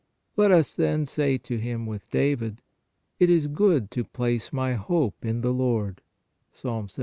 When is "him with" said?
1.59-2.09